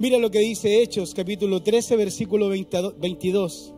[0.00, 3.74] Mira lo que dice Hechos, capítulo 13, versículo 22.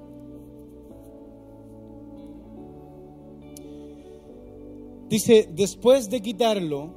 [5.08, 6.90] Dice, después de quitarlo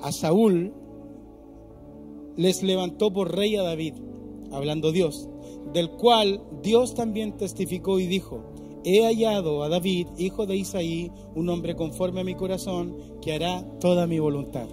[0.00, 0.72] a Saúl,
[2.36, 3.94] les levantó por rey a David,
[4.52, 5.28] hablando Dios,
[5.72, 8.44] del cual Dios también testificó y dijo,
[8.84, 13.64] he hallado a David, hijo de Isaí, un hombre conforme a mi corazón, que hará
[13.80, 14.68] toda mi voluntad.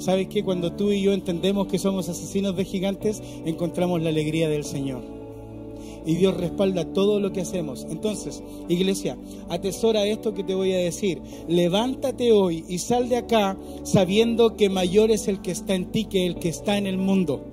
[0.00, 4.48] ¿Sabes que Cuando tú y yo entendemos que somos asesinos de gigantes, encontramos la alegría
[4.48, 5.02] del Señor.
[6.06, 7.86] Y Dios respalda todo lo que hacemos.
[7.90, 9.18] Entonces, iglesia,
[9.50, 11.20] atesora esto que te voy a decir.
[11.46, 16.06] Levántate hoy y sal de acá sabiendo que mayor es el que está en ti
[16.06, 17.44] que el que está en el mundo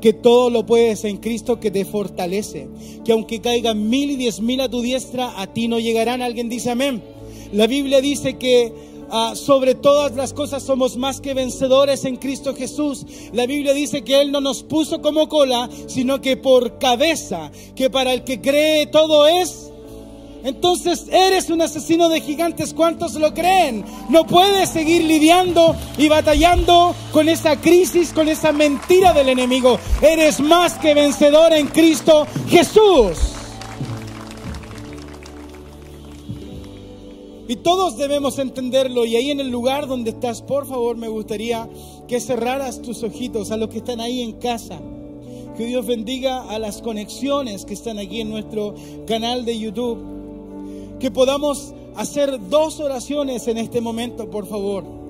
[0.00, 2.68] que todo lo puedes en Cristo que te fortalece,
[3.04, 6.22] que aunque caigan mil y diez mil a tu diestra, a ti no llegarán.
[6.22, 7.00] Alguien dice amén.
[7.52, 8.72] La Biblia dice que
[9.14, 13.04] Ah, sobre todas las cosas somos más que vencedores en Cristo Jesús.
[13.34, 17.90] La Biblia dice que Él no nos puso como cola, sino que por cabeza, que
[17.90, 19.70] para el que cree todo es.
[20.44, 23.84] Entonces eres un asesino de gigantes, ¿cuántos lo creen?
[24.08, 29.78] No puedes seguir lidiando y batallando con esa crisis, con esa mentira del enemigo.
[30.00, 33.41] Eres más que vencedor en Cristo Jesús.
[37.52, 39.04] Y todos debemos entenderlo.
[39.04, 41.68] Y ahí en el lugar donde estás, por favor, me gustaría
[42.08, 44.80] que cerraras tus ojitos a los que están ahí en casa.
[45.58, 48.74] Que Dios bendiga a las conexiones que están aquí en nuestro
[49.06, 50.98] canal de YouTube.
[50.98, 55.01] Que podamos hacer dos oraciones en este momento, por favor.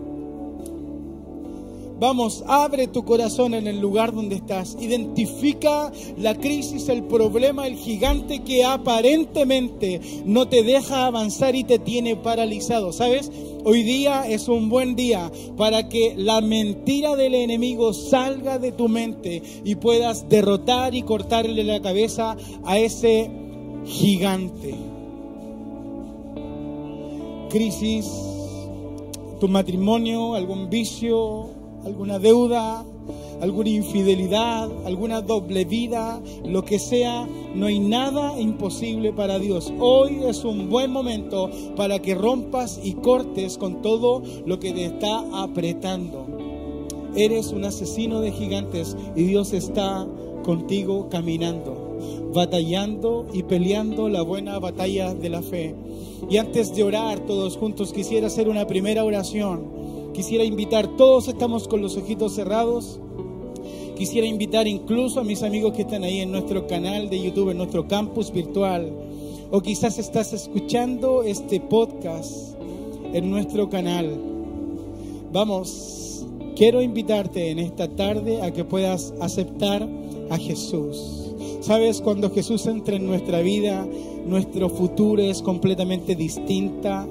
[2.03, 4.77] Vamos, abre tu corazón en el lugar donde estás.
[4.81, 11.79] Identifica la crisis, el problema, el gigante que aparentemente no te deja avanzar y te
[11.79, 12.93] tiene paralizado.
[12.93, 13.31] ¿Sabes?
[13.65, 18.89] Hoy día es un buen día para que la mentira del enemigo salga de tu
[18.89, 23.31] mente y puedas derrotar y cortarle la cabeza a ese
[23.85, 24.75] gigante.
[27.49, 28.11] Crisis,
[29.39, 32.85] tu matrimonio, algún vicio, alguna deuda,
[33.41, 39.73] alguna infidelidad, alguna doble vida, lo que sea, no hay nada imposible para Dios.
[39.81, 44.85] Hoy es un buen momento para que rompas y cortes con todo lo que te
[44.85, 46.27] está apretando.
[47.15, 50.07] Eres un asesino de gigantes y Dios está
[50.45, 51.99] contigo caminando,
[52.35, 55.75] batallando y peleando la buena batalla de la fe.
[56.31, 59.72] Y antes de orar todos juntos, quisiera hacer una primera oración.
[60.15, 63.01] Quisiera invitar, todos estamos con los ojitos cerrados.
[63.97, 67.59] Quisiera invitar incluso a mis amigos que están ahí en nuestro canal de YouTube, en
[67.59, 68.93] nuestro campus virtual.
[69.51, 72.55] O quizás estás escuchando este podcast
[73.15, 74.19] en nuestro canal.
[75.33, 79.89] Vamos, quiero invitarte en esta tarde a que puedas aceptar
[80.29, 81.23] a Jesús.
[81.61, 83.87] Sabes, cuando Jesús entra en nuestra vida,
[84.27, 87.07] nuestro futuro es completamente distinta,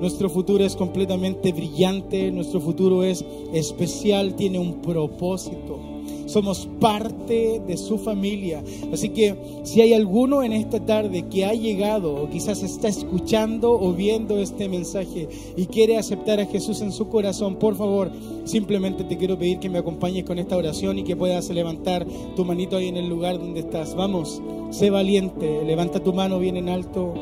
[0.00, 7.76] nuestro futuro es completamente brillante, nuestro futuro es especial, tiene un propósito somos parte de
[7.76, 8.62] su familia.
[8.92, 13.72] Así que si hay alguno en esta tarde que ha llegado o quizás está escuchando
[13.72, 18.10] o viendo este mensaje y quiere aceptar a Jesús en su corazón, por favor,
[18.44, 22.44] simplemente te quiero pedir que me acompañes con esta oración y que puedas levantar tu
[22.44, 23.94] manito ahí en el lugar donde estás.
[23.94, 27.14] Vamos, sé valiente, levanta tu mano bien en alto.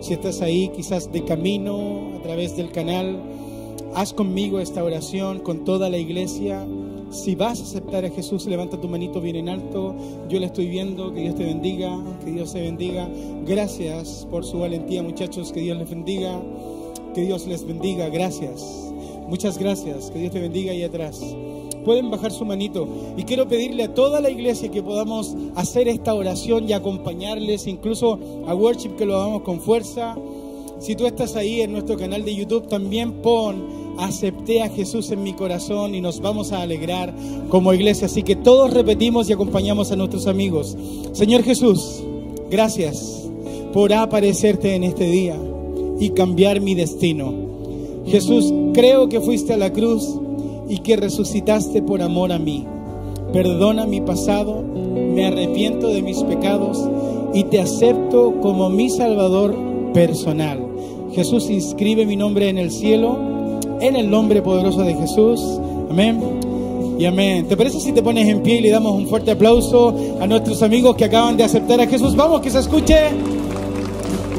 [0.00, 3.18] Si estás ahí, quizás de camino, a través del canal,
[3.94, 6.66] haz conmigo esta oración con toda la iglesia.
[7.10, 9.94] Si vas a aceptar a Jesús, levanta tu manito bien en alto.
[10.28, 11.14] Yo le estoy viendo.
[11.14, 11.98] Que Dios te bendiga.
[12.22, 13.08] Que Dios te bendiga.
[13.46, 15.50] Gracias por su valentía, muchachos.
[15.50, 16.40] Que Dios les bendiga.
[17.14, 18.10] Que Dios les bendiga.
[18.10, 18.92] Gracias.
[19.26, 20.10] Muchas gracias.
[20.10, 21.20] Que Dios te bendiga ahí atrás.
[21.84, 22.86] Pueden bajar su manito.
[23.16, 28.18] Y quiero pedirle a toda la iglesia que podamos hacer esta oración y acompañarles, incluso
[28.46, 30.16] a Worship que lo hagamos con fuerza.
[30.80, 35.22] Si tú estás ahí en nuestro canal de YouTube, también pon acepté a Jesús en
[35.22, 37.14] mi corazón y nos vamos a alegrar
[37.50, 38.06] como iglesia.
[38.06, 40.76] Así que todos repetimos y acompañamos a nuestros amigos.
[41.12, 42.02] Señor Jesús,
[42.50, 43.28] gracias
[43.74, 45.38] por aparecerte en este día
[45.98, 47.30] y cambiar mi destino.
[48.06, 50.08] Jesús, creo que fuiste a la cruz
[50.68, 52.64] y que resucitaste por amor a mí.
[53.34, 56.88] Perdona mi pasado, me arrepiento de mis pecados
[57.34, 59.54] y te acepto como mi Salvador
[59.92, 60.59] personal.
[61.14, 63.40] Jesús, inscribe mi nombre en el cielo
[63.80, 65.40] en el nombre poderoso de Jesús.
[65.90, 66.20] Amén.
[66.98, 67.48] Y amén.
[67.48, 70.62] ¿Te parece si te pones en pie y le damos un fuerte aplauso a nuestros
[70.62, 72.14] amigos que acaban de aceptar a Jesús?
[72.14, 73.10] Vamos, que se escuche.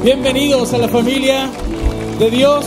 [0.04, 1.50] Bienvenidos a la familia
[2.18, 2.64] de Dios.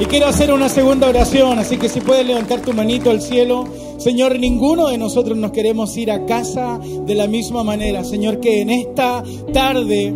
[0.00, 3.64] Y quiero hacer una segunda oración, así que si puedes levantar tu manito al cielo.
[3.98, 8.02] Señor, ninguno de nosotros nos queremos ir a casa de la misma manera.
[8.02, 9.22] Señor, que en esta
[9.52, 10.12] tarde,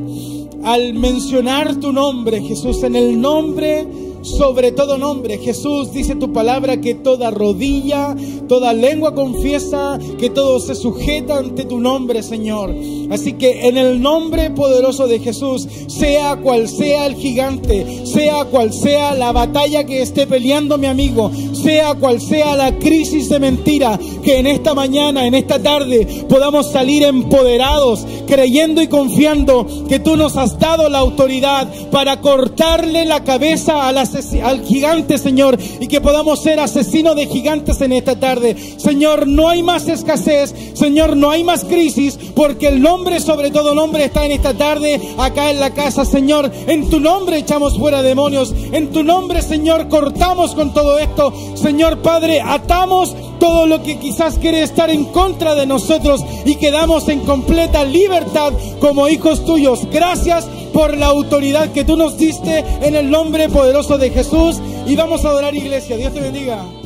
[0.65, 3.87] al mencionar tu nombre, Jesús, en el nombre
[4.23, 5.39] sobre todo nombre.
[5.39, 8.15] Jesús dice tu palabra que toda rodilla,
[8.49, 12.75] toda lengua confiesa, que todo se sujeta ante tu nombre, Señor.
[13.11, 18.73] Así que en el nombre poderoso de Jesús, sea cual sea el gigante, sea cual
[18.73, 23.99] sea la batalla que esté peleando mi amigo, sea cual sea la crisis de mentira,
[24.23, 30.17] que en esta mañana, en esta tarde, podamos salir empoderados, creyendo y confiando que tú
[30.17, 34.08] nos has dado la autoridad para cortarle la cabeza a las
[34.43, 38.57] al gigante, Señor, y que podamos ser asesinos de gigantes en esta tarde.
[38.79, 43.75] Señor, no hay más escasez, Señor, no hay más crisis, porque el nombre sobre todo
[43.75, 46.51] nombre está en esta tarde acá en la casa, Señor.
[46.67, 51.33] En tu nombre echamos fuera demonios, en tu nombre, Señor, cortamos con todo esto.
[51.55, 57.09] Señor Padre, atamos todo lo que quizás quiere estar en contra de nosotros y quedamos
[57.09, 59.87] en completa libertad como hijos tuyos.
[59.91, 64.97] Gracias por la autoridad que tú nos diste en el nombre poderoso de Jesús y
[64.97, 65.97] vamos a adorar iglesia.
[65.97, 66.78] Dios te bendiga.